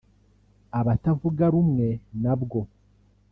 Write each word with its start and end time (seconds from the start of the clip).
abatavuga 0.79 1.43
rumwe 1.53 1.87
nabwo 2.21 2.59